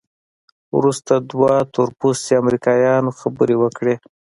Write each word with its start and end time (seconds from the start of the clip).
وروسته 0.77 1.13
دوه 1.31 1.53
تورپوستي 1.73 2.33
امریکایان 2.41 3.03
خبرې 3.19 3.55
وکړې. 3.59 3.95